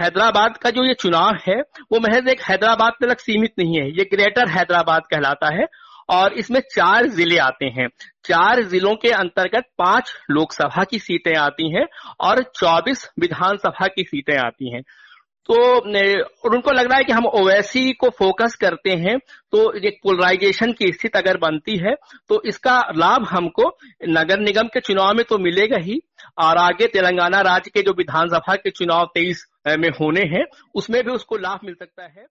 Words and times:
हैदराबाद 0.00 0.56
का 0.56 0.70
जो 0.70 0.84
ये 0.84 0.94
चुनाव 0.94 1.38
है, 1.46 1.60
वो 1.92 2.00
महज 2.00 2.28
एक 2.28 2.40
हैदराबाद 2.42 2.92
तक 3.02 3.20
सीमित 3.20 3.52
नहीं 3.58 3.78
है, 3.78 3.88
ये 3.88 4.04
ग्रेटर 4.12 4.48
हैदराबाद 4.48 5.02
कहलाता 5.10 5.54
है 5.54 5.66
और 6.10 6.32
इसमें 6.32 6.60
चार 6.74 7.06
ज़िले 7.08 7.38
आते 7.38 7.66
हैं। 7.68 7.88
चार 8.24 8.62
जिलों 8.64 8.94
के 8.96 9.10
अंतर्गत 9.12 9.64
पाँच 9.78 10.12
लोकसभा 10.30 10.84
की 10.84 10.98
सीटें 10.98 11.34
आती 11.36 11.72
हैं 11.74 11.86
और 12.20 12.42
चौबीस 12.54 13.08
विधानसभा 13.20 13.86
की 13.86 14.04
सीटें 14.04 14.36
आती 14.36 14.74
हैं। 14.74 14.82
तो 15.48 15.54
और 15.54 16.54
उनको 16.54 16.70
लग 16.70 16.86
रहा 16.86 16.96
है 16.96 17.04
कि 17.04 17.12
हम 17.12 17.26
ओवैसी 17.26 17.92
को 17.92 18.08
फोकस 18.08 18.54
करते 18.54 18.90
हैं 18.96 19.16
तो 19.52 19.60
एक 19.78 19.98
पोलराइजेशन 20.02 20.72
की 20.72 20.92
स्थिति 20.92 21.18
अगर 21.18 21.36
बनती 21.36 21.76
है 21.76 21.94
तो 22.28 22.42
इसका 22.46 22.76
लाभ 22.96 23.26
हमको 23.30 23.68
नगर 24.08 24.40
निगम 24.40 24.68
के 24.68 24.80
चुनाव 24.80 25.14
में 25.14 25.24
तो 25.28 25.38
मिलेगा 25.38 25.78
ही 25.80 26.00
और 26.38 26.58
आगे 26.58 26.86
तेलंगाना 26.86 27.40
राज्य 27.40 27.70
के 27.70 27.82
जो 27.82 27.92
विधानसभा 27.92 28.54
के 28.56 28.70
चुनाव 28.70 29.04
तेईस 29.14 29.44
में 29.68 29.88
होने 29.90 30.20
हैं, 30.26 30.44
उसमें 30.74 31.02
भी 31.04 31.10
उसको 31.10 31.36
लाभ 31.36 31.60
मिल 31.64 31.74
सकता 31.74 32.02
है। 32.02 32.26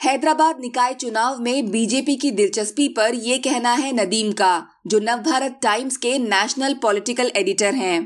हैदराबाद 0.00 0.60
निकाय 0.60 0.94
चुनाव 0.94 1.38
में 1.38 1.70
बीजेपी 1.70 2.16
की 2.16 2.30
दिलचस्पी 2.30 2.88
पर 2.88 3.14
ये 3.14 3.38
कहना 3.38 3.72
है 3.72 3.92
नदीम 3.94 4.32
का, 4.32 4.66
जो 4.86 4.98
नवभारत 4.98 5.58
टाइम्स 5.62 5.96
के 5.96 6.18
नेशनल 6.18 6.74
पॉलिटिकल 6.74 7.32
एडिटर 7.36 7.74
हैं। 7.74 8.00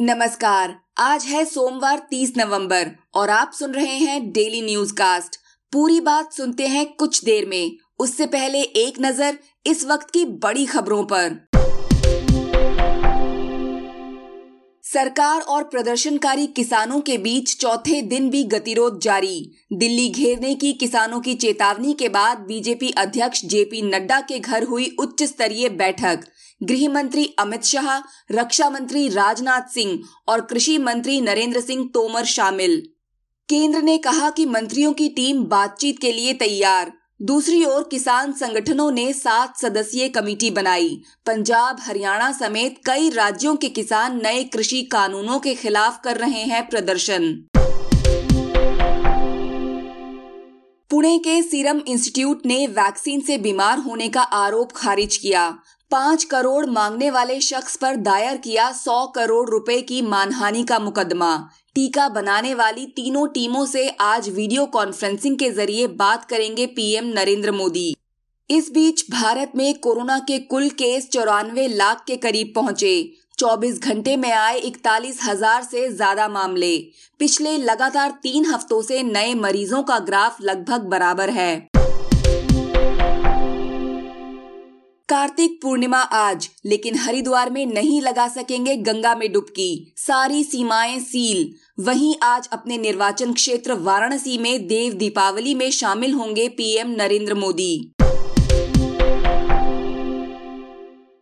नमस्कार, 0.00 0.76
आज 0.98 1.24
है 1.24 1.44
सोमवार 1.44 2.06
30 2.10 2.32
नवंबर 2.36 2.90
और 3.14 3.30
आप 3.30 3.52
सुन 3.52 3.72
रहे 3.72 3.96
हैं 3.96 4.30
डेली 4.32 4.62
न्यूज़ 4.62 4.92
कास्ट 4.94 5.36
पूरी 5.72 6.00
बात 6.00 6.32
सुनते 6.32 6.66
हैं 6.66 6.86
कुछ 6.94 7.24
देर 7.24 7.46
में, 7.46 7.76
उससे 7.98 8.26
पहले 8.26 8.60
एक 8.60 9.00
नज़र 9.00 9.38
इस 9.66 9.84
वक्त 9.86 10.10
की 10.10 10.24
बड़ी 10.38 10.66
खबरों 10.66 11.04
पर। 11.04 11.36
सरकार 14.92 15.40
और 15.40 15.64
प्रदर्शनकारी 15.64 16.46
किसानों 16.46 17.00
के 17.00 17.18
बीच 17.18 17.56
चौथे 17.56 18.02
दिन 18.02 18.30
भी 18.30 18.44
गतिरोध 18.44 19.00
जारी। 19.00 19.52
दिल्ली 19.72 20.08
घेरने 20.08 20.54
की 20.54 20.72
किसानों 20.72 21.20
की 21.20 21.34
चेतावनी 21.34 21.92
के 21.92 22.08
बाद 22.08 22.38
बीजेपी 22.38 22.90
अध्यक्ष 22.90 23.44
जेपी 23.44 23.82
नड्डा 23.82 24.20
के 24.20 24.38
घर 24.38 24.64
हुई 24.64 24.96
उच्च 24.98 25.22
स्तरीय 25.22 25.68
बैठक। 25.68 26.20
गृह 26.62 26.88
मंत्री 26.88 27.34
अमित 27.38 27.64
शाह, 27.64 27.98
रक्षा 28.32 28.70
मंत्री 28.70 29.08
राजनाथ 29.08 29.62
सिंह 29.62 30.00
और 30.28 30.40
कृषि 30.40 30.78
मंत्री 30.78 31.20
नरेंद्र 31.20 31.60
सिंह 31.60 31.90
तोमर 31.94 32.24
शामिल। 32.24 32.82
केंद्र 33.48 33.82
ने 33.82 33.98
कहा 33.98 34.30
कि 34.30 34.46
मंत्रियों 34.46 34.92
की 34.92 35.08
टीम 35.08 35.44
बातचीत 35.44 35.98
के 35.98 36.12
लिए 36.12 36.32
तैयार। 36.34 36.92
दूसरी 37.22 37.64
ओर 37.64 37.88
किसान 37.90 38.32
संगठनों 38.32 38.90
ने 38.90 39.12
सात 39.12 39.56
सदस्यीय 39.56 40.08
कमेटी 40.08 40.50
बनाई। 40.50 41.02
पंजाब, 41.26 41.76
हरियाणा 41.80 42.32
समेत 42.32 42.80
कई 42.86 43.10
राज्यों 43.10 43.56
के 43.56 43.68
किसान 43.68 44.22
नए 44.22 44.44
कृषि 44.44 44.82
कानूनों 44.82 45.38
के 45.38 45.54
खिलाफ 45.54 46.00
कर 46.04 46.16
रहे 46.16 46.42
हैं 46.44 46.68
प्रदर्शन। 46.68 47.44
पुणे 50.90 51.18
के 51.18 51.42
सीरम 51.42 51.80
इंस्टीट्यूट 51.88 52.46
ने 52.46 52.66
वैक्सीन 52.66 53.20
से 53.20 53.38
बीमार 53.38 53.78
होने 53.78 54.08
का 54.08 54.22
आरोप 54.22 54.72
खारिज 54.72 55.16
किया। 55.16 55.58
पाँच 55.90 56.24
करोड़ 56.24 56.64
मांगने 56.66 57.10
वाले 57.10 57.40
शख्स 57.40 57.76
पर 57.76 57.96
दायर 57.96 58.36
किया 58.36 58.70
सौ 58.72 59.06
करोड़ 59.06 59.48
रुपए 59.50 59.80
की 59.82 60.00
मानहानि 60.02 60.64
का 60.64 60.78
मुकदमा। 60.78 61.36
टीका 61.74 62.08
बनाने 62.08 62.52
वाली 62.54 62.84
तीनों 62.86 63.26
टीमों 63.26 63.64
से 63.66 63.88
आज 64.00 64.28
वीडियो 64.28 64.66
कॉन्फ्रेंसिंग 64.66 65.38
के 65.38 65.50
ज़रिए 65.50 65.86
बात 65.96 66.24
करेंगे 66.24 66.66
पीएम 66.66 67.06
नरेंद्र 67.08 67.52
मोदी। 67.52 67.94
इस 68.50 68.70
बीच 68.72 69.04
भारत 69.10 69.52
में 69.56 69.78
कोरोना 69.78 70.18
के 70.18 70.38
कुल 70.50 70.68
केस 70.74 71.08
चौरानवे 71.08 71.66
लाख 71.68 72.04
के 72.06 72.16
करीब 72.18 72.52
पहुँचे। 72.54 72.92
24 73.38 73.80
घंटे 73.80 74.16
में 74.16 74.30
आए 74.32 74.58
इकतालीस 74.58 75.20
हज़ार 75.24 75.62
से 75.62 75.88
ज़्यादा 75.88 76.28
मामले। 76.28 76.76
पिछले 77.20 77.56
लगातार 77.58 78.18
तीन 78.22 78.46
हफ्तों 78.46 78.82
से 78.82 79.02
नए 79.04 79.34
मरीजों 79.36 79.82
का 79.82 79.98
ग्राफ 80.04 80.40
लगभग 80.42 80.88
बराबर 80.88 81.30
है। 81.30 81.68
कार्तिक 85.08 85.52
पूर्णिमा 85.62 85.98
आज, 85.98 86.48
लेकिन 86.66 86.96
हरिद्वार 86.98 87.50
में 87.50 87.64
नहीं 87.66 88.00
लगा 88.02 88.26
सकेंगे 88.28 88.74
गंगा 88.76 89.14
में 89.14 89.30
डुबकी। 89.32 89.94
सारी 89.96 90.42
सीमाएँ 90.44 90.98
सील। 91.00 91.54
वहीं 91.84 92.14
आज 92.22 92.48
अपने 92.52 92.78
निर्वाचन 92.78 93.32
क्षेत्र 93.32 93.74
वाराणसी 93.78 94.36
में 94.38 94.66
देव 94.66 94.94
दीपावली 94.94 95.54
में 95.54 95.70
शामिल 95.70 96.12
होंगे 96.14 96.48
PM 96.48 96.90
Narendra 96.92 97.34
Modi. 97.34 97.94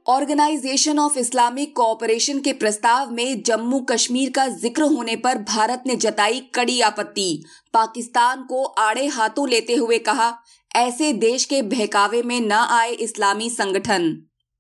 Organisation 0.06 0.98
of 0.98 1.18
Islamic 1.18 1.74
cooperation 1.76 2.40
के 2.40 2.52
प्रस्ताव 2.52 3.10
में 3.10 3.42
जम्मू 3.42 3.80
कश्मीर 3.80 4.30
का 4.30 4.46
ज़िक्र 4.48 4.82
होने 4.82 5.16
पर 5.16 5.38
भारत 5.48 5.82
ने 5.86 5.96
जताई 5.96 6.40
कड़ी 6.54 6.80
आपत्ति। 6.80 7.44
पाकिस्तान 7.74 8.42
को 8.42 8.64
आड़े 8.64 9.06
हाथों 9.06 9.48
लेते 9.48 9.74
हुए 9.74 9.98
कहा 10.00 10.30
ऐसे 10.76 11.12
देश 11.12 11.44
के 11.44 11.60
बहकावे 11.62 12.20
में 12.22 12.40
न 12.40 12.52
आए 12.52 12.90
इस्लामी 12.92 13.48
संगठन। 13.50 14.02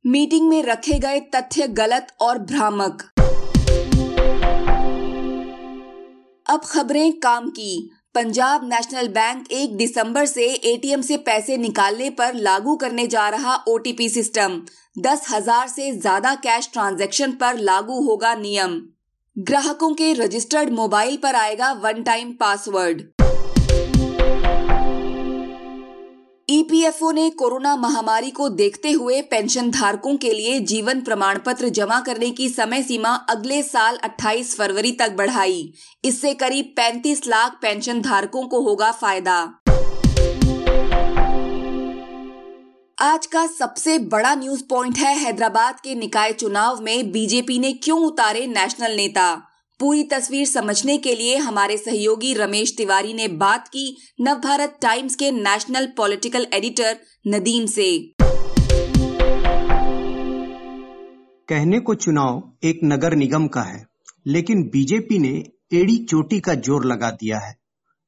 मीटिंग 0.04 0.48
में 0.48 0.62
रखे 0.62 0.98
गए 0.98 1.18
तथ्य 1.34 1.66
गलत 1.70 2.06
और 2.20 2.38
भ्रामक। 2.40 3.02
अब 6.46 6.60
खबरें 6.64 7.12
काम 7.20 7.48
की। 7.50 7.90
पंजाब 8.14 8.64
नेशनल 8.64 9.08
बैंक 9.08 9.52
एक 9.52 9.76
दिसंबर 9.76 10.26
से 10.26 10.46
एटीएम 10.64 11.00
से 11.00 11.16
पैसे 11.26 11.56
निकालने 11.56 12.08
पर 12.12 12.34
लागू 12.36 12.76
करने 12.76 13.06
जा 13.06 13.28
रहा 13.28 13.56
ओटीपी 13.68 14.08
सिस्टम। 14.08 14.60
दस 14.98 15.26
हज़ार 15.30 15.68
से 15.68 15.90
ज़्यादा 15.92 16.34
कैश 16.44 16.70
ट्रांजैक्शन 16.72 17.32
पर 17.32 17.58
लागू 17.60 18.00
होगा 18.04 18.34
नियम। 18.36 18.80
ग्राहकों 19.36 19.92
के 19.94 20.12
रजिस्टर्ड 20.14 20.72
मोबाइल 20.72 21.16
पर 21.16 21.34
आएगा 21.34 21.72
वन 21.82 22.02
टाइम 22.02 22.32
पासवर्ड। 22.40 23.02
ईपीएफओ 26.48 27.10
ने 27.10 27.30
कोरोना 27.30 27.76
महामारी 27.76 28.30
को 28.30 28.48
देखते 28.48 28.90
हुए 28.90 29.22
पेंशन 29.22 29.70
धारकों 29.70 30.16
के 30.16 30.32
लिए 30.32 30.60
जीवन 30.60 31.00
प्रमाण 31.00 31.38
पत्र 31.38 31.68
जमा 31.68 32.00
करने 32.00 32.30
की 32.30 32.48
समय 32.48 32.82
सीमा 32.82 33.14
अगले 33.30 33.62
साल 33.62 33.98
28 34.04 34.54
फरवरी 34.58 34.92
तक 34.92 35.16
बढ़ाई। 35.16 35.72
इससे 36.04 36.34
करीब 36.34 36.74
35 36.78 37.26
लाख 37.26 37.58
पेंशन 37.62 38.02
धारकों 38.02 38.42
को 38.42 38.60
होगा 38.60 38.92
फ़ायदा। 38.92 39.40
आज 42.98 43.26
का 43.26 43.46
सबसे 43.46 43.98
बड़ा 43.98 44.34
न्यूज़ 44.34 44.62
पॉइंट 44.70 44.98
है 44.98 45.14
हैदराबाद 45.18 45.80
के 45.80 45.94
निकाय 45.94 46.32
चुनाव 46.32 46.80
में 46.82 47.12
बीजेपी 47.12 47.58
ने 47.58 47.72
क्यों 47.72 48.00
उतारे 48.00 48.46
नेशनल 48.46 48.96
नेता? 48.96 49.52
पूरी 49.80 50.02
तस्वीर 50.02 50.46
समझने 50.46 50.96
के 50.98 51.14
लिए 51.14 51.36
हमारे 51.36 51.76
सहयोगी 51.76 52.32
रमेश 52.34 52.72
तिवारी 52.76 53.12
ने 53.14 53.26
बात 53.38 53.66
की 53.68 53.84
नवभारत 54.20 54.78
टाइम्स 54.82 55.14
के 55.14 55.30
नेशनल 55.32 55.86
पॉलिटिकल 55.96 56.46
एडिटर 56.54 56.96
नदीम 57.26 57.66
से। 57.66 57.88
कहने 61.48 61.80
को 61.80 61.94
चुनाव 61.96 62.40
एक 62.64 62.80
नगर 62.84 63.14
निगम 63.14 63.46
का 63.48 63.62
है, 63.62 63.84
लेकिन 64.26 64.62
बीजेपी 64.68 65.18
ने 65.18 65.34
एड़ी 65.72 65.96
चोटी 66.04 66.40
का 66.40 66.54
ज़ोर 66.60 66.86
लगा 66.86 67.10
दिया 67.12 67.38
है। 67.38 67.54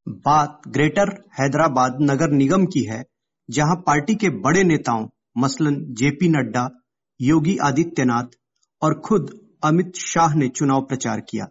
बात 0.07 0.61
ग्रेटर 0.69 1.13
हैदराबाद 1.41 1.99
नगर 2.03 2.31
निगम 2.33 2.65
की 2.67 2.85
है, 2.85 3.03
जहाँ 3.49 3.77
पार्टी 3.87 4.15
के 4.15 4.31
बड़े 4.41 4.65
नेताओं 4.65 5.07
मसलन 5.39 5.77
जेपी 5.95 6.29
नड्डा, 6.29 6.69
योगी 7.21 7.57
आदित्यनाथ 7.63 8.37
और 8.83 8.99
खुद 9.01 9.39
अमित 9.65 9.97
शाह 9.99 10.35
ने 10.35 10.49
चुनाव 10.49 10.83
प्रचार 10.83 11.21
किया। 11.21 11.47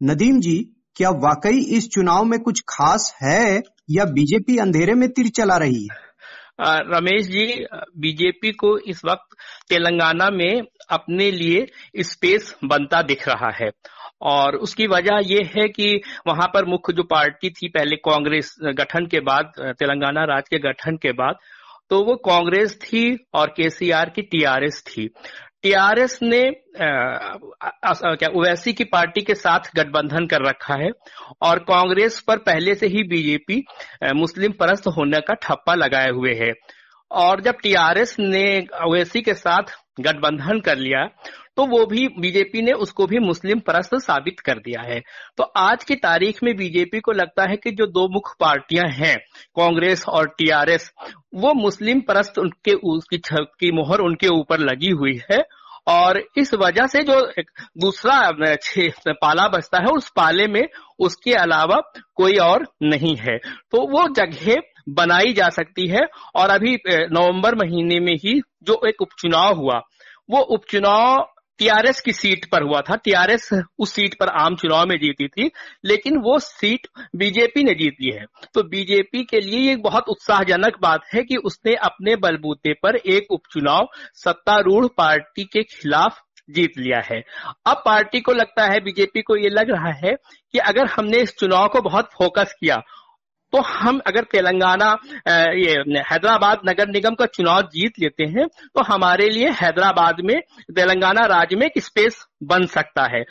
नदीम 0.00 0.40
जी, 0.40 0.56
क्या 0.96 1.10
वाकई 1.10 1.58
इस 1.76 1.88
चुनाव 1.88 2.24
में 2.24 2.38
कुछ 2.40 2.60
खास 2.68 3.12
है 3.22 3.62
या 3.90 4.04
बीजेपी 4.04 4.56
अंधेरे 4.58 4.94
में 4.94 5.08
तिर 5.08 5.28
चला 5.28 5.56
रही 5.56 5.82
है? 5.82 6.02
रमेश 6.88 7.26
जी, 7.26 7.46
बीजेपी 7.98 8.52
को 8.52 8.76
इस 8.78 9.00
वक्त 9.04 9.36
तेलंगाना 9.68 10.28
में 10.30 10.62
अपने 10.90 11.30
लिए 11.30 11.66
स्पेस 12.02 12.54
बनता 12.64 13.02
दिख 13.02 13.28
रहा 13.28 13.50
है। 13.54 13.70
और 14.22 14.56
उसकी 14.56 14.86
वजह 14.86 15.20
यह 15.24 15.50
है 15.56 15.68
कि 15.68 16.00
वहाँ 16.26 16.46
पर 16.54 16.64
मुख्य 16.64 16.92
जो 16.92 17.02
पार्टी 17.02 17.50
थी 17.50 17.68
पहले 17.68 17.96
कांग्रेस 17.96 18.54
गठन 18.62 19.06
के 19.06 19.20
बाद, 19.20 19.52
तेलंगाना 19.60 20.24
राज्य 20.24 20.56
के 20.56 20.68
गठन 20.68 20.96
के 20.96 21.12
बाद 21.12 21.36
तो 21.90 22.04
वो 22.04 22.14
कांग्रेस 22.16 22.78
थी 22.82 23.02
और 23.34 23.46
केसीआर 23.46 24.10
की 24.10 24.22
टीआरएस 24.22 24.82
थी। 24.86 25.08
टीआरएस 25.64 26.18
ने 26.22 26.40
क्या, 26.76 28.28
ओवैसी 28.28 28.72
की 28.72 28.84
पार्टी 28.84 29.20
के 29.22 29.34
साथ 29.34 29.70
गठबंधन 29.76 30.26
कर 30.26 30.42
रखा 30.46 30.74
है 30.74 30.90
और 31.42 31.58
कांग्रेस 31.68 32.18
पर 32.20 32.38
पहले 32.38 32.74
से 32.74 32.86
ही 32.86 33.02
बीजेपी 33.08 33.62
मुस्लिम 34.14 34.52
परस्त 34.52 34.86
होने 34.96 35.20
का 35.20 35.34
ठप्पा 35.42 35.74
लगाए 35.74 36.10
हुए 36.10 36.34
है। 36.34 36.52
और 37.10 37.40
जब 37.40 37.54
टीआरएस 37.62 38.16
ने 38.20 38.44
ओवैसी 38.84 39.22
के 39.22 39.34
साथ 39.34 39.72
गठबंधन 40.00 40.60
कर 40.60 40.76
लिया 40.76 41.04
तो 41.56 41.66
वो 41.66 41.84
भी 41.86 42.06
बीजेपी 42.18 42.62
ने 42.62 42.72
उसको 42.74 43.06
भी 43.06 43.18
मुस्लिम 43.18 43.58
परस्त 43.58 43.94
साबित 43.96 44.40
कर 44.40 44.58
दिया 44.58 44.82
है। 44.82 45.00
तो 45.36 45.42
आज 45.58 45.84
की 45.84 45.94
तारीख 45.96 46.42
में 46.42 46.54
बीजेपी 46.56 47.00
को 47.00 47.12
लगता 47.12 47.48
है 47.50 47.56
कि 47.56 47.70
जो 47.70 47.86
दो 47.88 48.08
मुख्य 48.08 48.34
पार्टियाँ 48.40 48.88
हैं, 48.90 49.16
कांग्रेस 49.56 50.04
और 50.08 50.28
टीआरएस, 50.28 50.90
वो 51.34 51.52
मुस्लिम 51.54 52.00
परस्त 52.00 52.38
उनके 52.38 52.72
उसकी 52.92 53.18
की 53.34 53.70
मोहर 53.72 54.00
उनके 54.00 54.28
ऊपर 54.30 54.60
लगी 54.60 54.90
हुई 54.92 55.18
है 55.30 55.42
और 55.88 56.22
इस 56.38 56.52
वजह 56.54 56.86
से 56.86 57.02
जो 57.02 57.20
दूसरा 57.80 58.20
पाला 59.12 59.46
बचता 59.48 59.78
है, 59.78 59.86
उस 59.86 60.08
पाले 60.16 60.46
में 60.46 60.62
उसके 60.98 61.32
अलावा 61.32 61.80
कोई 62.16 62.36
और 62.42 62.66
नहीं 62.82 63.16
है। 63.16 63.36
तो 63.38 63.86
वो 63.88 64.06
जगह 64.16 64.62
बनाई 64.88 65.32
जा 65.32 65.48
सकती 65.50 65.86
है 65.88 66.00
और 66.34 66.50
अभी 66.50 66.76
नवंबर 66.88 67.54
महीने 67.54 68.00
में 68.00 68.14
ही 68.14 68.40
जो 68.62 68.80
एक 68.88 69.02
उपचुनाव 69.02 69.54
हुआ, 69.54 69.80
वो 70.30 70.40
उपचुनाव 70.54 71.30
टीआरएस 71.58 72.00
की 72.00 72.12
सीट 72.12 72.50
पर 72.50 72.62
हुआ 72.62 72.80
था। 72.80 72.96
टीआरएस 72.96 73.48
उस 73.78 73.92
सीट 73.92 74.14
पर 74.20 74.28
आम 74.28 74.56
चुनाव 74.56 74.86
में 74.86 74.96
जीती 74.96 75.28
थी, 75.28 75.50
लेकिन 75.84 76.16
वो 76.16 76.38
सीट 76.38 76.86
बीजेपी 77.16 77.64
ने 77.64 77.74
जीत 77.74 77.96
ली 78.00 78.10
है। 78.10 78.26
तो 78.54 78.62
बीजेपी 78.62 79.24
के 79.24 79.40
लिए 79.40 79.60
ये 79.60 79.76
बहुत 79.76 80.08
उत्साहजनक 80.08 80.78
बात 80.82 81.00
है 81.14 81.22
कि 81.22 81.36
उसने 81.36 81.74
अपने 81.74 82.16
बलबूते 82.16 82.72
पर 82.72 82.96
एक 82.96 83.30
उपचुनाव 83.30 83.88
सत्तारूढ़ 84.14 84.86
पार्टी 84.86 85.44
के 85.44 85.62
खिलाफ 85.62 86.20
जीत 86.50 86.72
लिया 86.78 87.00
है। 87.00 87.22
अब 87.66 87.82
पार्टी 87.84 88.20
को 88.20 88.32
लगता 88.32 88.64
है, 88.64 88.80
बीजेपी 88.80 89.22
को 89.22 89.36
ये 89.36 89.48
लग 89.48 89.70
रहा 89.70 89.92
है 89.92 90.16
कि 90.52 90.58
अगर 90.58 90.86
हमने 90.86 91.18
इस 91.18 91.36
चुनाव 91.36 91.68
को 91.68 91.80
बहुत 91.80 92.04
फोकस 92.04 92.54
किया 92.60 92.82
तो 93.52 93.60
हम 93.62 94.00
अगर 94.06 94.24
तेलंगाना 94.32 94.90
ये 95.28 95.72
हैदराबाद 96.02 96.60
नगर 96.66 96.88
निगम 96.88 97.14
का 97.14 97.26
चुनाव 97.28 97.60
जीत 97.72 97.98
लेते 98.00 98.24
हैं 98.28 98.46
तो 98.46 98.82
हमारे 98.84 99.28
लिए 99.28 99.50
हैदराबाद 99.60 100.20
में, 100.20 100.40
तेलंगाना 100.70 101.26
राज्य 101.28 101.56
में 101.56 101.66
एक 101.66 101.78
स्पेस 101.80 102.24
बन 102.44 102.66
सकता 102.68 103.04
है। 103.06 103.22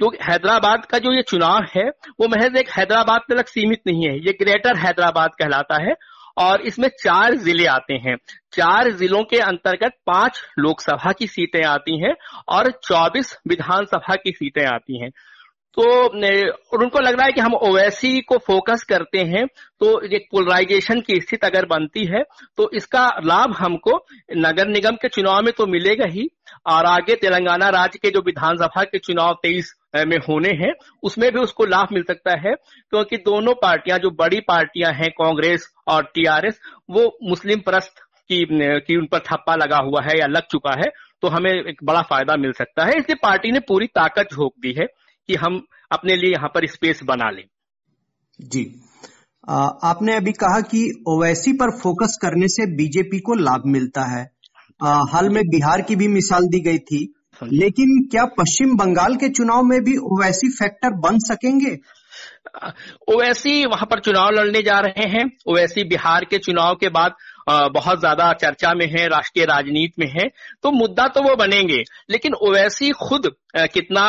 तो 0.00 0.10
हैदराबाद 0.22 0.84
का 0.86 0.98
जो 0.98 1.12
ये 1.12 1.22
चुनाव 1.24 1.66
है, 1.74 1.88
वो 2.20 2.28
महज 2.28 2.56
एक 2.56 2.70
हैदराबाद 2.70 3.20
तक 3.30 3.48
सीमित 3.48 3.80
नहीं 3.86 4.06
है, 4.06 4.16
ये 4.16 4.32
ग्रेटर 4.34 4.76
हैदराबाद 4.78 5.30
कहलाता 5.38 5.82
है 5.82 5.94
और 6.38 6.60
इसमें 6.62 6.88
चार 7.00 7.34
ज़िले 7.36 7.66
आते 7.66 7.94
हैं। 8.04 8.16
चार 8.52 8.90
जिलों 8.92 9.22
के 9.24 9.38
अंतर्गत 9.40 9.92
पाँच 10.06 10.42
लोकसभा 10.58 11.12
की 11.12 11.26
सीटें 11.28 11.62
आती 11.64 12.00
हैं 12.02 12.14
और 12.48 12.70
चौबीस 12.84 13.36
विधानसभा 13.48 14.14
की 14.16 14.32
सीटें 14.32 14.64
आती 14.66 15.02
हैं। 15.02 15.10
तो 15.74 15.84
और 16.04 16.82
उनको 16.82 17.00
लग 17.00 17.14
रहा 17.14 17.26
है 17.26 17.32
कि 17.32 17.40
हम 17.40 17.54
ओवैसी 17.54 18.20
को 18.20 18.38
फोकस 18.38 18.82
करते 18.84 19.18
हैं 19.18 19.46
तो 19.80 20.00
एक 20.16 20.26
पोलराइजेशन 20.30 21.00
की 21.00 21.20
स्थिति 21.20 21.46
अगर 21.46 21.66
बनती 21.66 22.04
है 22.06 22.22
तो 22.56 22.70
इसका 22.74 23.06
लाभ 23.24 23.54
हमको 23.58 23.96
नगर 24.36 24.68
निगम 24.68 24.96
के 24.96 25.08
चुनाव 25.08 25.42
में 25.42 25.52
तो 25.56 25.66
मिलेगा 25.66 26.06
ही 26.06 26.28
और 26.66 26.86
आगे 26.86 27.14
तेलंगाना 27.14 27.68
राज्य 27.68 27.98
के 28.02 28.10
जो 28.10 28.20
विधानसभा 28.20 28.82
के 28.82 28.98
चुनाव 28.98 29.38
तेईस 29.42 29.74
में 29.96 30.16
होने 30.18 30.50
हैं 30.50 30.72
उसमें 31.02 31.32
भी 31.32 31.40
उसको 31.40 31.64
लाभ 31.64 31.88
मिल 31.92 32.02
सकता 32.02 32.38
है 32.38 32.54
क्योंकि 32.90 33.16
दोनों 33.16 33.54
पार्टियाँ 33.54 33.98
जो 33.98 34.10
बड़ी 34.10 34.40
पार्टियाँ 34.40 34.92
हैं 34.92 35.10
कांग्रेस 35.10 35.68
और 35.88 36.02
टीआरएस 36.04 36.60
वो 36.90 37.18
मुस्लिम 37.22 37.60
परस्त 37.60 37.94
की, 38.28 38.46
की 38.80 38.96
उन 38.96 39.06
पर 39.06 39.18
थप्पा 39.18 39.54
लगा 39.54 39.76
हुआ 39.76 40.02
है 40.02 40.18
या 40.18 40.26
लग 40.26 40.42
चुका 40.50 40.74
है 40.78 40.90
तो 41.22 41.28
हमें 41.28 41.50
एक 41.50 41.84
बड़ा 41.84 42.02
फ़ायदा 42.02 42.36
मिल 42.36 42.52
सकता 42.52 42.84
है 42.84 42.90
इसलिए 42.90 43.14
पार्टी 43.22 43.50
ने 43.50 43.60
पूरी 43.60 43.86
ताकत 43.86 44.28
झोंक 44.32 44.52
दी 44.60 44.74
है। 44.78 44.86
कि 45.26 45.34
हम 45.34 45.66
अपने 45.92 46.16
लिए 46.16 46.32
यहाँ 46.32 46.48
पर 46.48 46.66
स्पेस 46.66 47.00
बना 47.04 47.30
लें। 47.30 47.44
जी। 48.40 48.80
आ, 49.48 49.66
आपने 49.84 50.16
अभी 50.16 50.32
कहा 50.32 50.60
कि 50.60 51.04
ओवैसी 51.08 51.52
पर 51.52 51.70
फोकस 51.70 52.18
करने 52.22 52.48
से 52.48 52.66
बीजेपी 52.76 53.18
को 53.18 53.34
लाभ 53.34 53.62
मिलता 53.66 54.02
है। 54.02 54.30
आ, 54.82 55.02
हाल 55.10 55.28
में 55.28 55.42
बिहार 55.48 55.82
की 55.82 55.96
भी 55.96 56.08
मिसाल 56.08 56.42
दी 56.42 56.60
गई 56.60 56.78
थी। 56.78 57.14
लेकिन 57.42 58.08
क्या 58.10 58.24
पश्चिम 58.24 58.76
बंगाल 58.76 59.16
के 59.16 59.28
चुनाव 59.28 59.62
में 59.62 59.80
भी 59.80 59.96
ओवैसी 59.96 60.48
फैक्टर 60.48 60.90
बन 60.90 61.18
सकेंगे? 61.18 61.78
ओवैसी 63.08 63.66
वहाँ 63.66 63.86
पर 63.86 64.00
चुनाव 64.00 64.30
लड़ने 64.30 64.62
जा 64.62 64.78
रहे 64.78 65.08
हैं। 65.08 65.32
ओवैसी 65.46 65.84
बिहार 65.84 66.24
के 66.24 66.38
चुनाव 66.38 66.74
के 66.74 66.88
बाद 66.88 67.12
बहुत 67.46 68.00
ज़्यादा 68.00 68.32
चर्चा 68.32 68.72
में 68.74 68.86
है, 68.88 69.06
राष्ट्रीय 69.08 69.44
राजनीति 69.46 70.02
में 70.02 70.10
है 70.12 70.28
तो 70.62 70.70
मुद्दा 70.72 71.06
तो 71.08 71.22
वो 71.22 71.34
बनेंगे। 71.36 71.82
लेकिन 72.10 72.34
ओवैसी 72.42 72.90
खुद 73.00 73.30
कितना 73.56 74.04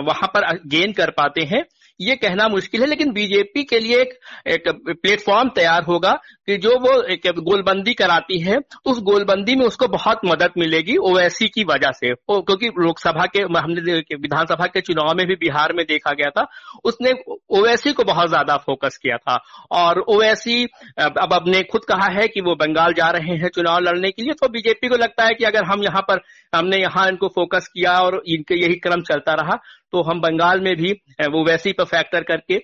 वहाँ 0.00 0.28
पर 0.34 0.52
गेन 0.66 0.92
कर 0.92 1.10
पाते 1.10 1.42
हैं 1.44 1.64
ये 2.00 2.14
कहना 2.16 2.46
मुश्किल 2.48 2.80
है 2.80 2.86
लेकिन 2.86 3.12
बीजेपी 3.12 3.62
के 3.64 3.78
लिए 3.80 4.00
एक, 4.00 4.12
एक 4.46 4.68
प्लेटफॉर्म 5.02 5.48
तैयार 5.48 5.82
होगा 5.84 6.12
कि 6.46 6.56
जो 6.58 6.70
वो 6.80 6.92
एक 7.12 7.26
गोलबंदी 7.40 7.94
कराती 7.94 8.38
है 8.40 8.58
तो 8.62 8.90
उस 8.90 9.00
गोलबंदी 9.02 9.54
में 9.56 9.64
उसको 9.66 9.88
बहुत 9.88 10.20
मदद 10.24 10.52
मिलेगी 10.58 10.96
ओवैसी 11.10 11.48
की 11.48 11.64
वजह 11.64 11.90
से। 11.92 12.12
क्योंकि 12.14 12.68
लोकसभा 12.78 13.26
के 13.26 13.42
हमने 13.58 13.98
विधानसभा 14.16 14.66
के 14.66 14.80
चुनाव 14.80 15.14
में 15.16 15.26
भी 15.26 15.34
बिहार 15.36 15.72
में 15.72 15.84
देखा 15.86 16.12
गया 16.12 16.30
था 16.30 16.46
उसने 16.84 17.12
ओवैसी 17.58 17.92
को 17.92 18.04
बहुत 18.04 18.28
ज़्यादा 18.28 18.56
फोकस 18.66 18.96
किया 19.02 19.16
था। 19.18 19.36
और 19.72 20.00
ओवैसी 20.08 20.64
अब 20.98 21.32
अपने 21.32 21.62
खुद 21.62 21.84
कहा 21.84 22.08
है 22.12 22.26
कि 22.28 22.40
वो 22.40 22.54
बंगाल 22.54 22.92
जा 22.92 23.08
रहे 23.10 23.36
हैं 23.36 23.48
चुनाव 23.54 23.78
लड़ने 23.80 24.10
के 24.10 24.22
लिए 24.22 24.34
तो 24.40 24.48
बीजेपी 24.48 24.88
को 24.88 24.96
लगता 24.96 25.24
है 25.24 25.34
कि 25.34 25.44
अगर 25.44 25.64
हम 25.64 25.82
यहाँ 25.84 26.02
पर 26.08 26.20
हमने 26.52 26.76
यहाँ 26.76 27.06
इनको 27.08 27.28
फोकस 27.28 27.68
किया 27.68 27.98
और 28.00 28.22
इनके 28.28 28.54
यही 28.54 28.74
क्रम 28.78 29.02
चलता 29.02 29.34
रहा 29.34 29.58
तो 29.92 30.02
हम 30.02 30.20
बंगाल 30.20 30.60
में 30.60 30.74
भी 30.76 30.92
वो 31.28 31.44
वैसी 31.44 31.72
पर 31.72 31.84
फैक्टर 31.86 32.22
करके 32.24 32.56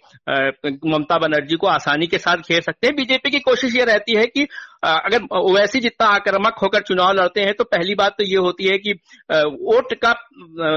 ममता 0.86 1.18
बनर्जी 1.18 1.56
को 1.56 1.66
आसानी 1.68 2.06
के 2.06 2.18
साथ 2.18 2.36
घेर 2.48 2.60
सकते 2.62 2.86
हैं। 2.86 2.94
बीजेपी 2.96 3.30
की 3.30 3.38
कोशिश 3.40 3.74
ये 3.76 3.84
रहती 3.84 4.16
है 4.16 4.26
कि 4.26 4.46
अगर 4.84 5.26
ओवैसी 5.36 5.80
जितना 5.80 6.06
आक्रामक 6.08 6.58
होकर 6.62 6.82
चुनाव 6.82 7.12
लड़ते 7.12 7.40
हैं 7.40 7.54
तो 7.54 7.64
पहली 7.66 7.94
बात 7.94 8.12
तो 8.12 8.24
ये 8.24 8.36
होती 8.38 8.68
है 8.68 8.78
कि 8.78 8.92
वोट 9.32 9.94
का 9.94 10.12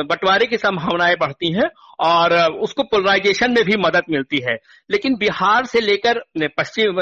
बंटवारे 0.03 0.45
की 0.45 0.57
संभावनाएँ 0.57 1.15
बढ़ती 1.19 1.51
हैं 1.53 1.69
और 1.99 2.33
उसको 2.59 2.83
पोलराइजेशन 2.85 3.51
में 3.51 3.63
भी 3.65 3.77
मदद 3.77 4.03
मिलती 4.09 4.39
है। 4.41 4.55
लेकिन 4.89 5.15
बिहार 5.15 5.65
से 5.65 5.79
लेकर 5.81 6.23
पश्चिम 6.57 6.99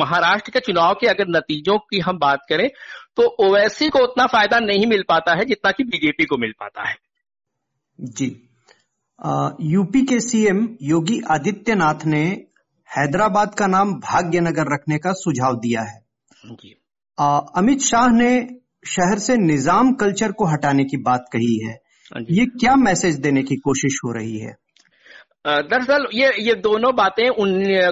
महाराष्ट्र 0.00 0.50
के 0.50 0.60
चुनाव 0.60 0.94
के 0.94 1.06
अगर 1.06 1.28
नतीजों 1.28 1.78
की 1.80 2.00
हम 2.00 2.18
बात 2.18 2.46
करें 2.48 2.68
तो 3.16 3.26
ओवैसी 3.46 3.88
को 3.88 3.98
उतना 3.98 4.26
फ़ायदा 4.26 4.58
नहीं 4.60 4.86
मिल 4.86 5.02
पाता 5.08 5.34
है 5.34 5.44
जितना 5.44 5.70
कि 5.70 5.84
बीजेपी 5.84 6.24
को 6.24 6.36
मिल 6.36 6.52
पाता 6.60 6.88
है। 6.88 6.94
जी। 7.98 8.28
यूपी 9.18 10.00
के 10.06 10.18
सीएम 10.20 10.58
योगी 10.82 11.20
आदित्यनाथ 11.30 12.04
ने 12.06 12.22
हैदराबाद 12.88 13.54
का 13.54 13.66
नाम 13.66 13.92
भाग्यनगर 14.00 14.72
रखने 14.74 14.98
का 14.98 15.12
सुझाव 15.14 15.56
दिया 15.56 15.82
है। 15.82 15.98
अमित 17.56 17.80
शाह 17.80 18.08
ने 18.10 18.30
शहर 18.86 19.18
से 19.18 19.36
निज़ाम 19.36 19.92
कल्चर 19.94 20.32
को 20.32 20.46
हटाने 20.46 20.84
की 20.84 20.96
बात 21.02 21.24
कही 21.32 21.58
है। 21.64 21.72
हाँ 22.12 22.22
ये 22.30 22.44
क्या 22.60 22.76
मैसेज 22.76 23.18
देने 23.18 23.42
की 23.42 23.56
कोशिश 23.58 24.00
हो 24.04 24.12
रही 24.12 24.38
है? 24.38 24.54
दरअसल 25.46 26.06
ये 26.14 26.30
ये 26.38 26.54
दोनों 26.60 26.94
बातें 26.96 27.28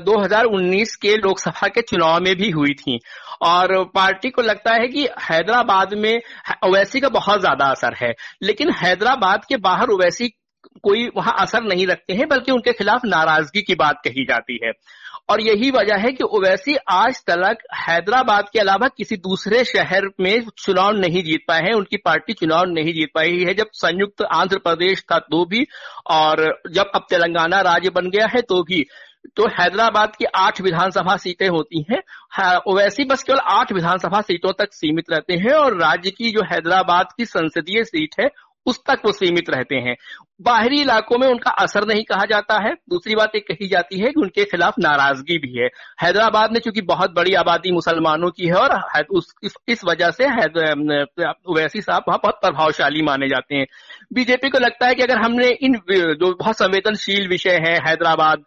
2019 0.05 0.95
के 0.97 1.17
लोकसभा 1.17 1.69
के 1.69 1.83
चुनाव 1.83 2.21
में 2.21 2.35
भी 2.37 2.51
हुई 2.51 2.75
थी। 2.75 2.99
और 3.43 3.83
पार्टी 3.95 4.31
को 4.31 4.43
लगता 4.43 4.73
है 4.73 4.89
कि 4.89 5.07
हैदराबाद 5.23 5.95
में 5.97 6.21
ओवैसी 6.67 7.01
का 7.01 7.09
बहुत 7.11 7.41
ज़्यादा 7.41 7.67
असर 7.67 7.95
है। 7.97 8.15
लेकिन 8.43 8.71
हैदराबाद 8.77 9.45
के 9.45 9.57
बाहर 9.61 9.89
ओवैसी 9.91 10.29
कोई 10.83 11.09
वहाँ 11.17 11.35
असर 11.41 11.63
नहीं 11.65 11.87
रखते 11.87 12.15
हैं, 12.15 12.29
बल्कि 12.29 12.53
उनके 12.53 12.73
खिलाफ 12.73 13.05
नाराज़गी 13.05 13.63
की 13.63 13.75
बात 13.75 14.01
कही 14.05 14.25
जाती 14.25 14.59
है। 14.65 14.73
और 15.31 15.41
यही 15.41 15.71
वजह 15.71 15.97
है 15.97 16.11
कि 16.13 16.25
ओवैसी 16.27 16.77
आज 16.91 17.23
तक 17.27 17.63
हैदराबाद 17.77 18.49
के 18.53 18.59
अलावा 18.59 18.89
किसी 18.89 19.17
दूसरे 19.19 19.63
शहर 19.65 20.09
में 20.21 20.45
चुनाव 20.59 20.97
नहीं 20.97 21.23
जीत 21.23 21.45
पाए 21.49 21.63
हैं, 21.63 21.73
उनकी 21.73 21.97
पार्टी 21.97 22.33
चुनाव 22.33 22.65
नहीं 22.69 22.93
जीत 22.95 23.11
पाई 23.15 23.39
है। 23.39 23.55
जब 23.55 23.71
संयुक्त 23.75 24.23
आंध्र 24.25 24.59
प्रदेश 24.59 25.03
था 25.03 25.19
तो 25.21 25.45
भी, 25.45 25.67
और 26.11 26.45
जब 26.71 26.91
अब 26.95 27.07
तेलंगाना 27.11 27.61
राज्य 27.63 27.91
बन 27.91 28.11
गया 28.11 28.27
है 28.27 28.43
तो 28.43 28.63
भी 28.63 28.85
तो 29.37 29.47
हैदराबाद 29.51 30.15
की 30.17 30.25
आठ 30.37 30.61
विधानसभा 30.61 31.17
सीटें 31.17 31.49
होती 31.49 31.85
हैं, 31.91 32.01
ओवैसी 32.67 33.05
बस 33.05 33.23
केवल 33.23 33.39
आठ 33.53 33.73
विधानसभा 33.73 34.21
सीटों 34.21 34.53
तक 34.59 34.73
सीमित 34.73 35.11
रहते 35.11 35.35
हैं, 35.35 35.53
और 35.53 35.77
राज्य 35.77 36.11
की 36.11 36.31
जो 36.31 36.45
हैदराबाद 36.45 37.13
की 37.17 37.25
संसदीय 37.27 37.85
सीट 37.85 38.15
है, 38.21 38.29
उस 38.67 38.81
तक 38.87 39.03
वो 39.05 39.13
सीमित 39.13 39.51
रहते 39.51 39.77
हैं। 39.79 39.97
बाहरी 40.41 40.81
इलाकों 40.81 41.19
में 41.19 41.27
उनका 41.29 41.51
असर 41.51 41.85
नहीं 41.87 42.03
कहा 42.05 42.25
जाता 42.25 42.59
है। 42.61 42.73
दूसरी 42.91 43.15
बात 43.15 43.37
एक 43.37 43.47
कही 43.49 43.69
जाती 43.69 43.99
है 43.99 44.09
कि 44.09 44.21
उनके 44.21 44.45
खिलाफ 44.45 44.75
नाराज़गी 44.79 45.39
भी 45.39 45.53
है। 45.59 45.69
हैदराबाद 46.03 46.53
में 46.53 46.59
चूँकि 46.61 46.81
बहुत 46.81 47.11
बड़ी 47.11 47.35
आबादी 47.35 47.73
मुसलमानों 47.73 48.31
की 48.31 48.47
है 48.47 48.55
और 48.55 48.75
उस, 49.11 49.33
इस, 49.43 49.55
इस 49.69 49.85
वजह 49.85 50.11
से 50.11 50.25
ओवैसी 51.51 51.81
साहब 51.81 52.05
वहाँ 52.09 52.21
बहुत 52.23 52.39
प्रभावशाली 52.41 53.03
माने 53.03 53.29
जाते 53.29 53.55
हैं। 53.55 53.67
बीजेपी 54.13 54.49
को 54.49 54.59
लगता 54.59 54.87
है 54.87 54.95
कि 54.95 55.03
अगर 55.03 55.19
हमने 55.19 55.49
इन 55.63 55.75
जो 55.91 56.35
बहुत 56.35 56.59
संवेदनशील 56.59 57.29
विषय 57.29 57.59
है 57.67 57.75
हैदराबाद 57.87 58.45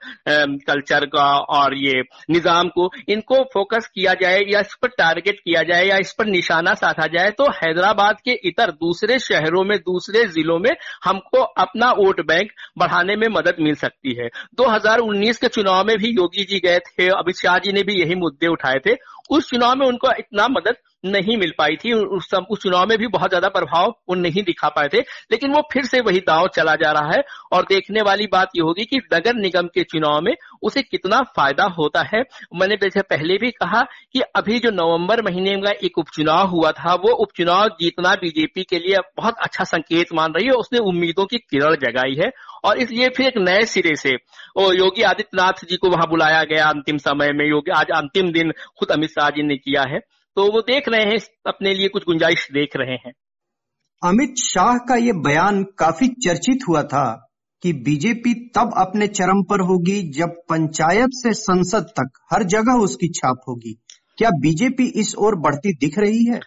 कल्चर 0.67 1.05
का 1.05 1.27
और 1.57 1.75
ये 1.77 2.03
निज़ाम 2.29 2.69
को 2.69 2.89
इनको 3.09 3.43
फोकस 3.53 3.87
किया 3.87 4.13
जाए 4.13 4.39
या 4.47 4.59
इस 4.59 4.77
पर 4.81 4.87
टारगेट 4.97 5.39
किया 5.39 5.63
जाए 5.63 5.85
या 5.85 5.97
इस 5.97 6.13
पर 6.13 6.25
निशाना 6.25 6.73
साधा 6.73 7.07
जाए 7.07 7.31
तो 7.31 7.49
हैदराबाद 7.53 8.21
के 8.25 8.39
इतर 8.43 8.71
दूसरे 8.77 9.19
शहरों 9.19 9.63
में 9.63 9.77
दूसरे 9.79 10.25
जिलों 10.27 10.59
में 10.59 10.71
हमको 11.05 11.41
अपना 11.41 11.78
अपना 11.79 11.91
वोट 11.91 12.21
बैंक 12.27 12.51
बढ़ाने 12.77 13.15
में 13.15 13.27
मदद 13.27 13.55
मिल 13.59 13.75
सकती 13.75 14.13
है। 14.13 14.29
2019 14.55 15.37
के 15.37 15.47
चुनाव 15.47 15.85
में 15.85 15.97
भी 15.97 16.09
योगी 16.09 16.43
जी 16.43 16.59
गए 16.59 16.79
थे, 16.79 17.07
अमित 17.07 17.35
शाह 17.35 17.57
जी 17.57 17.71
ने 17.71 17.83
भी 17.83 17.93
यही 17.93 18.15
मुद्दे 18.15 18.47
उठाए 18.47 18.79
थे। 18.87 18.95
उस 19.29 19.49
चुनाव 19.49 19.75
में 19.75 19.85
उनको 19.87 20.11
इतना 20.19 20.47
मदद 20.47 20.75
नहीं 21.03 21.37
मिल 21.37 21.53
पाई 21.57 21.75
थी। 21.75 21.93
उस, 21.93 22.33
उस 22.33 22.61
चुनाव 22.61 22.87
में 22.87 22.97
भी 22.97 23.07
बहुत 23.07 23.29
ज़्यादा 23.29 23.47
प्रभाव 23.49 23.89
वो 24.09 24.15
नहीं 24.15 24.43
दिखा 24.43 24.69
पाए 24.69 24.87
थे। 24.87 24.99
लेकिन 25.31 25.53
वो 25.53 25.61
फिर 25.73 25.85
से 25.85 25.99
वही 26.01 26.19
दाव 26.19 26.47
चला 26.47 26.75
जा 26.75 26.91
रहा 26.91 27.11
है 27.11 27.23
और 27.53 27.63
देखने 27.63 28.01
वाली 28.01 28.27
बात 28.27 28.49
ये 28.55 28.61
होगी 28.61 28.85
कि 28.85 28.97
नगर 29.13 29.35
निगम 29.35 29.67
के 29.67 29.83
चुनाव 29.85 30.19
में 30.21 30.33
उसे 30.63 30.81
कितना 30.81 31.21
फ़ायदा 31.35 31.65
होता 31.77 32.01
है। 32.05 32.23
मैंने 32.55 32.75
जैसे 32.77 33.01
पहले 33.01 33.37
भी 33.37 33.51
कहा 33.53 33.81
कि 34.13 34.21
अभी 34.35 34.59
जो 34.59 34.71
नवंबर 34.73 35.21
महीने 35.23 35.55
में 35.57 35.71
एक 35.71 35.97
उपचुनाव 35.97 36.47
हुआ 36.47 36.71
था 36.73 36.93
वो 36.95 37.11
उपचुनाव 37.17 37.67
जीतना 37.81 38.13
बीजेपी 38.15 38.63
के 38.63 38.79
लिए 38.79 38.97
बहुत 39.17 39.37
अच्छा 39.39 39.63
संकेत 39.65 40.13
मान 40.13 40.33
रही 40.33 40.45
है 40.45 40.53
उसने 40.55 40.79
उम्मीदों 40.89 41.25
की 41.25 41.37
किरण 41.39 41.75
जगाई 41.77 42.15
है। 42.15 42.31
और 42.65 42.77
इसलिए 42.77 43.09
फिर 43.09 43.27
एक 43.27 43.37
नए 43.39 43.65
सिरे 43.65 43.95
से 43.95 44.15
वो 44.57 44.71
योगी 44.73 45.01
आदित्यनाथ 45.05 45.65
जी 45.65 45.75
को 45.75 45.89
वहाँ 45.89 46.07
बुलाया 46.09 46.43
गया 46.43 46.67
अंतिम 46.69 46.97
समय 46.99 47.31
में। 47.33 47.45
योगी 47.45 47.71
आज 47.71 47.91
अंतिम 47.95 48.31
दिन 48.31 48.51
खुद 48.79 48.91
अमित 48.91 49.09
शाह 49.09 49.29
जी 49.29 49.43
ने 49.43 49.55
किया 49.57 49.83
है। 49.83 49.99
तो 50.39 50.51
वो 50.51 50.61
देख 50.61 50.83
रहे 50.89 51.01
हैं, 51.01 51.19
अपने 51.47 51.73
लिए 51.73 51.87
कुछ 51.87 52.03
गुंजाइश 52.03 52.47
देख 52.51 52.69
रहे 52.75 52.95
हैं। 52.95 53.11
अमित 54.03 54.35
शाह 54.43 54.77
का 54.77 54.95
ये 54.95 55.11
बयान 55.13 55.63
काफ़ी 55.63 56.07
चर्चित 56.07 56.59
हुआ 56.69 56.83
था 56.83 57.31
कि 57.63 57.73
बीजेपी 57.73 58.33
तब 58.33 58.71
अपने 58.77 59.07
चरम 59.07 59.43
पर 59.43 59.61
होगी 59.61 60.11
जब 60.11 60.29
पंचायत 60.49 61.09
से 61.13 61.33
संसद 61.33 61.83
तक 61.83 62.09
हर 62.33 62.43
जगह 62.43 62.73
उसकी 62.73 63.07
छाप 63.07 63.37
होगी। 63.47 63.79
क्या 64.17 64.29
बीजेपी 64.29 64.85
इस 64.85 65.15
ओर 65.15 65.35
बढ़ती 65.35 65.73
दिख 65.73 65.99
रही 65.99 66.25
है? 66.25 66.39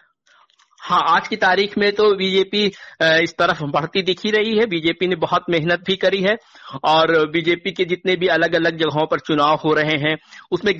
हाँ 0.83 0.99
आज 1.07 1.27
की 1.27 1.35
तारीख 1.35 1.77
में 1.77 1.91
तो 1.95 2.03
बीजेपी 2.15 2.63
इस 3.23 3.33
तरफ़ 3.39 3.63
बढ़ती 3.73 4.01
दिखी 4.01 4.31
रही 4.31 4.57
है। 4.57 4.65
बीजेपी 4.65 5.07
ने 5.07 5.15
बहुत 5.15 5.45
मेहनत 5.49 5.83
भी 5.87 5.95
करी 5.95 6.21
है 6.21 6.35
और 6.85 7.15
बीजेपी 7.31 7.71
के 7.71 7.85
जितने 7.85 8.15
भी 8.15 8.27
अलग 8.27 8.55
अलग 8.55 8.77
जगहों 8.77 9.05
पर 9.07 9.19
चुनाव 9.19 9.59
हो 9.63 9.73
रहे 9.73 9.95
हैं, 9.99 10.15
उसमें 10.51 10.73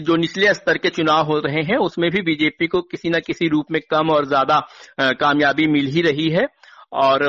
जो 0.00 0.16
निचले 0.16 0.52
स्तर 0.54 0.78
के 0.78 0.88
चुनाव 0.90 1.24
हो 1.26 1.38
रहे 1.38 1.62
हैं, 1.62 1.76
उसमें 1.78 2.10
भी 2.10 2.22
बीजेपी 2.22 2.66
को 2.66 2.80
किसी 2.82 3.10
न 3.10 3.20
किसी 3.26 3.48
रूप 3.48 3.72
में 3.72 3.80
कम 3.90 4.10
और 4.10 4.26
ज़्यादा 4.26 4.60
कामयाबी 5.00 5.66
मिल 5.68 5.86
ही 5.86 6.02
रही 6.02 6.28
है। 6.30 6.46
और 6.92 7.22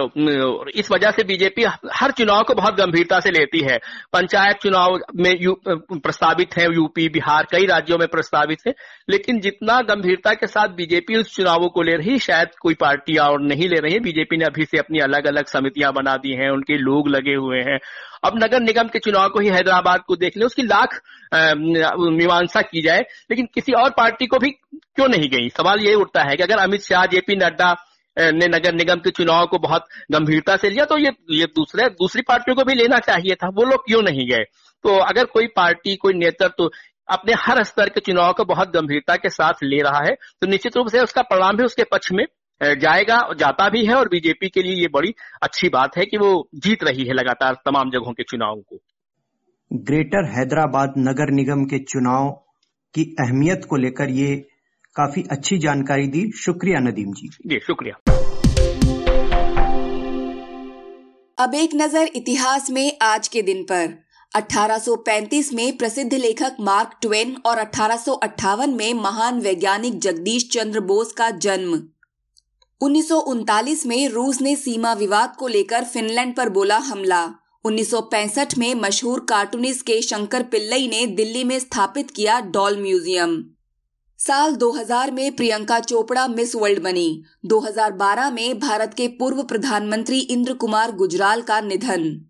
इस 0.75 0.91
वजह 0.91 1.11
से 1.11 1.23
बीजेपी 1.23 1.63
हर 1.93 2.11
चुनाव 2.11 2.43
को 2.43 2.53
बहुत 2.53 2.75
गंभीरता 2.75 3.19
से 3.19 3.31
लेती 3.31 3.59
है। 3.61 3.77
पंचायत 4.13 4.57
चुनाव 4.57 4.97
में 5.15 5.31
यू, 5.41 5.53
प्रस्तावित 5.67 6.57
है 6.57 6.65
यूपी 6.65 7.07
बिहार 7.09 7.47
कई 7.51 7.65
राज्यों 7.65 7.97
में 7.97 8.07
प्रस्तावित 8.07 8.59
है 8.67 8.73
लेकिन 9.09 9.39
जितना 9.39 9.79
गंभीरता 9.83 10.33
के 10.33 10.47
साथ 10.47 10.75
बीजेपी 10.75 11.15
उस 11.15 11.35
चुनावों 11.35 11.69
को 11.69 11.81
ले 11.81 11.95
रही 11.95 12.17
शायद 12.19 12.55
कोई 12.61 12.73
पार्टी 12.75 13.17
और 13.19 13.41
नहीं 13.41 13.69
ले 13.69 13.79
रही 13.79 13.93
है। 13.93 13.99
बीजेपी 13.99 14.37
ने 14.37 14.45
अभी 14.45 14.65
से 14.65 14.77
अपनी 14.77 14.99
अलग 14.99 15.27
अलग 15.27 15.45
समितियाँ 15.47 15.91
बना 15.93 16.15
दी 16.17 16.33
हैं 16.33 16.49
उनके 16.51 16.77
लोग 16.77 17.09
लगे 17.09 17.35
हुए 17.35 17.59
हैं। 17.61 17.79
अब 18.23 18.43
नगर 18.43 18.59
निगम 18.59 18.87
के 18.87 18.99
चुनाव 18.99 19.27
को 19.29 19.39
ही 19.39 19.49
हैदराबाद 19.49 20.01
को 20.07 20.15
देख 20.15 20.37
ले 20.37 20.45
उसकी 20.45 20.63
लाख 20.63 20.99
मीमांसा 21.33 22.61
की 22.61 22.81
जाए 22.81 22.99
लेकिन 23.31 23.47
किसी 23.53 23.73
और 23.73 23.89
पार्टी 23.89 24.25
को 24.25 24.37
भी 24.37 24.49
क्यों 24.49 25.07
नहीं 25.07 25.29
गई? 25.29 25.49
सवाल 25.49 25.79
ये 25.79 25.93
उठता 25.95 26.23
है 26.23 26.35
कि 26.35 26.43
अगर 26.43 26.57
अमित 26.59 26.81
शाह 26.81 27.05
जेपी 27.05 27.35
नड्डा 27.35 27.75
ने 28.19 28.47
नगर 28.47 28.73
निगम 28.73 28.99
के 28.99 29.11
चुनाव 29.11 29.45
को 29.47 29.57
बहुत 29.59 29.85
गंभीरता 30.11 30.55
से 30.57 30.69
लिया 30.69 30.85
तो 30.85 30.97
ये 30.97 31.11
ये 31.31 31.45
दूसरे, 31.47 31.87
दूसरी 31.89 32.21
पार्टियों 32.23 32.55
को 32.55 32.63
भी 32.63 32.73
लेना 32.75 32.97
चाहिए 33.01 33.35
था, 33.35 33.47
वो 33.49 33.63
लोग 33.63 33.85
क्यों 33.85 34.01
नहीं 34.03 34.27
गए? 34.29 34.43
तो 34.83 34.97
अगर 34.99 35.25
कोई 35.27 35.47
पार्टी, 35.55 35.95
कोई 35.97 36.13
नेतृत्व 36.15 36.53
तो 36.57 36.69
अपने 37.07 37.33
हर 37.39 37.63
स्तर 37.63 37.89
के 37.89 37.99
चुनाव 38.01 38.33
को 38.33 38.45
बहुत 38.45 38.71
गंभीरता 38.71 39.15
के 39.15 39.29
साथ 39.31 39.63
ले 39.63 39.81
रहा 39.81 39.99
है 39.99 40.13
तो 40.41 40.47
निश्चित 40.47 40.77
रूप 40.77 40.87
से 40.87 40.99
उसका 41.01 41.21
परिणाम 41.23 41.57
भी 41.57 41.63
उसके 41.63 41.83
पक्ष 41.91 42.11
में 42.11 42.25
जाएगा 42.61 43.17
और 43.19 43.35
जाता 43.37 43.67
भी 43.69 43.85
है, 43.85 43.93
और 43.93 44.07
बीजेपी 44.07 44.49
के 44.49 44.61
लिए 44.63 44.75
ये 44.75 44.87
बड़ी 44.93 45.13
अच्छी 45.43 45.69
बात 45.69 45.97
है 45.97 46.05
कि 46.05 46.17
वो 46.17 46.47
जीत 46.57 46.83
रही 46.83 47.03
है 47.03 47.13
लगातार 47.13 47.53
तमाम 47.65 47.91
जगहों 47.91 48.13
के 48.13 48.23
चुनावों 48.23 48.61
को। 48.61 48.79
ग्रेटर 49.71 50.29
हैदराबाद 50.29 50.93
नगर 50.99 51.31
निगम 51.33 51.63
के 51.65 51.79
चुनाव 51.85 52.29
की 52.95 53.03
अहमियत 53.19 53.65
को 53.69 53.77
लेकर 53.77 54.09
ये 54.11 54.35
काफ़ी 54.99 55.23
अच्छी 55.31 55.57
जानकारी 55.57 56.07
दी। 56.07 56.21
शुक्रिया 56.35 56.79
नदीम 56.79 57.11
जी। 57.13 57.27
जी 57.47 57.59
शुक्रिया। 57.59 57.95
अब 61.37 61.53
एक 61.55 61.75
नज़र 61.75 62.09
इतिहास 62.15 62.69
में 62.69 62.97
आज 63.01 63.27
के 63.27 63.41
दिन 63.41 63.63
पर। 63.63 63.93
1835 64.31 65.53
में 65.53 65.77
प्रसिद्ध 65.77 66.13
लेखक 66.13 66.57
मार्क 66.59 66.97
ट्वेन 67.01 67.35
और 67.45 67.57
अठारह 67.57 67.97
सौ 67.97 68.13
अट्ठावन 68.13 68.69
में 68.69 68.93
महान 68.93 69.39
वैज्ञानिक 69.39 69.99
जगदीश 69.99 70.49
चंद्र 70.49 70.79
बोस 70.79 71.11
का 71.11 71.29
जन्म। 71.29 71.81
उन्नीस 72.81 73.07
सौ 73.09 73.19
उनतालीस 73.19 73.85
में 73.85 74.09
रूस 74.09 74.41
ने 74.41 74.55
सीमा 74.55 74.93
विवाद 74.93 75.35
को 75.35 75.47
लेकर 75.47 75.83
फिनलैंड 75.83 76.35
पर 76.35 76.49
बोला 76.49 76.77
हमला। 76.77 77.21
1965 77.65 78.57
में 78.57 78.73
मशहूर 78.75 79.25
कार्टूनिस्ट 79.29 79.85
के 79.85 80.01
शंकर 80.01 80.43
पिल्लई 80.43 80.87
ने 80.87 81.05
दिल्ली 81.05 81.43
में 81.43 81.59
स्थापित 81.59 82.11
किया 82.11 82.39
डॉल 82.49 82.81
म्यूज़ियम। 82.81 83.43
साल 84.19 84.55
2000 84.55 85.11
में 85.11 85.35
प्रियंका 85.35 85.79
चोपड़ा 85.79 86.27
मिस 86.27 86.55
वर्ल्ड 86.55 86.83
बनी। 86.83 87.23
2012 87.45 88.31
में 88.31 88.59
भारत 88.59 88.93
के 88.93 89.07
पूर्व 89.07 89.43
प्रधानमंत्री 89.43 90.19
इंद्र 90.19 90.53
कुमार 90.53 90.91
गुजराल 90.91 91.41
का 91.41 91.61
निधन। 91.61 92.25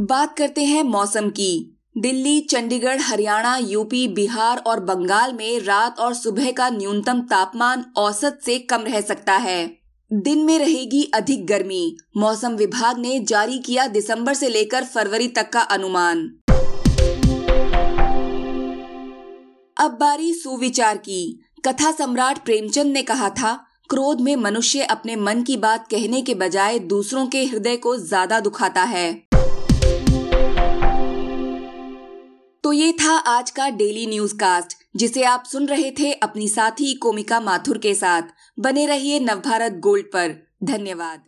बात 0.00 0.36
करते 0.38 0.64
हैं 0.64 0.82
मौसम 0.82 1.28
की। 1.30 1.78
दिल्ली, 1.98 2.40
चंडीगढ़, 2.40 3.00
हरियाणा, 3.00 3.56
यूपी, 3.56 4.08
बिहार 4.08 4.58
और 4.58 4.80
बंगाल 4.80 5.32
में 5.32 5.60
रात 5.60 5.98
और 5.98 6.14
सुबह 6.14 6.50
का 6.52 6.70
न्यूनतम 6.70 7.20
तापमान 7.20 7.84
औसत 7.96 8.40
से 8.44 8.58
कम 8.58 8.82
रह 8.82 9.00
सकता 9.00 9.32
है। 9.32 9.78
दिन 10.12 10.38
में 10.38 10.58
रहेगी 10.58 11.10
अधिक 11.14 11.46
गर्मी। 11.46 11.96
मौसम 12.16 12.56
विभाग 12.56 12.98
ने 12.98 13.20
जारी 13.20 13.58
किया 13.58 13.86
दिसंबर 13.86 14.34
से 14.34 14.48
लेकर 14.48 14.84
फरवरी 14.84 15.28
तक 15.28 15.50
का 15.52 15.60
अनुमान। 15.60 16.38
अब 19.76 19.96
बारी 20.00 20.32
सुविचार 20.34 20.96
की। 20.96 21.40
कथा 21.64 21.90
सम्राट 21.92 22.38
प्रेमचंद 22.38 22.92
ने 22.92 23.02
कहा 23.02 23.28
था, 23.30 23.52
क्रोध 23.90 24.20
में 24.20 24.36
मनुष्य 24.36 24.82
अपने 24.82 25.16
मन 25.16 25.42
की 25.42 25.56
बात 25.56 25.86
कहने 25.90 26.22
के 26.22 26.34
बजाय 26.34 26.78
दूसरों 26.78 27.26
के 27.26 27.44
हृदय 27.44 27.76
को 27.76 27.96
ज़्यादा 27.96 28.40
दुखाता 28.40 28.82
है। 28.82 29.12
तो 32.64 32.72
ये 32.72 32.92
था 32.92 33.16
आज 33.28 33.50
का 33.50 33.68
डेली 33.70 34.06
न्यूज़ 34.06 34.34
कास्ट 34.34 34.76
जिसे 34.96 35.24
आप 35.24 35.44
सुन 35.44 35.66
रहे 35.66 35.90
थे 35.90 36.12
अपनी 36.12 36.48
साथी 36.48 36.94
कोमिका 36.94 37.40
माथुर 37.40 37.78
के 37.78 37.94
साथ। 37.94 38.22
बने 38.58 38.86
रहिए 38.86 39.20
नवभारत 39.20 39.78
गोल्ड 39.80 40.06
पर। 40.06 40.34
धन्यवाद। 40.64 41.24